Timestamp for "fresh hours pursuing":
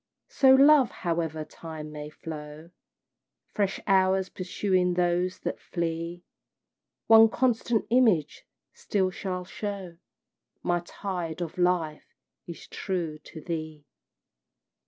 3.53-4.95